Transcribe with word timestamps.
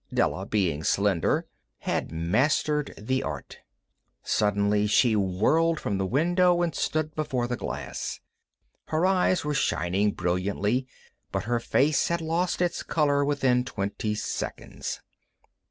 Della, 0.11 0.47
being 0.47 0.83
slender, 0.83 1.45
had 1.81 2.11
mastered 2.11 2.91
the 2.97 3.21
art. 3.21 3.59
Suddenly 4.23 4.87
she 4.87 5.15
whirled 5.15 5.79
from 5.79 5.99
the 5.99 6.07
window 6.07 6.63
and 6.63 6.73
stood 6.73 7.13
before 7.13 7.45
the 7.45 7.55
glass. 7.55 8.19
Her 8.87 9.05
eyes 9.05 9.45
were 9.45 9.53
shining 9.53 10.13
brilliantly, 10.13 10.87
but 11.31 11.43
her 11.43 11.59
face 11.59 12.07
had 12.07 12.19
lost 12.19 12.63
its 12.63 12.81
color 12.81 13.23
within 13.23 13.63
twenty 13.63 14.15
seconds. 14.15 15.01